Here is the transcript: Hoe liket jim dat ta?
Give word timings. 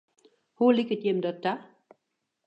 Hoe 0.61 0.71
liket 0.75 1.01
jim 1.05 1.19
dat 1.25 1.37
ta? 1.43 1.53